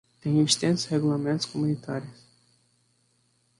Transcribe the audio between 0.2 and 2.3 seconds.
extensos regulamentos comunitários.